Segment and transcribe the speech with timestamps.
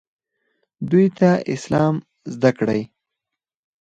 [0.89, 1.95] دوی ته اسلام
[2.33, 2.81] زده کړئ